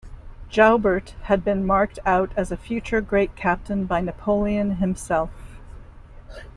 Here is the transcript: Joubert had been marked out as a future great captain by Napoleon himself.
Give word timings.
Joubert 0.49 1.13
had 1.25 1.43
been 1.45 1.63
marked 1.63 1.99
out 2.07 2.31
as 2.35 2.51
a 2.51 2.57
future 2.57 3.01
great 3.01 3.35
captain 3.35 3.85
by 3.85 4.01
Napoleon 4.01 4.77
himself. 4.77 5.29